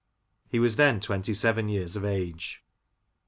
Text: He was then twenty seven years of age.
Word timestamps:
He 0.49 0.57
was 0.57 0.77
then 0.77 0.99
twenty 0.99 1.31
seven 1.31 1.69
years 1.69 1.95
of 1.95 2.03
age. 2.03 2.63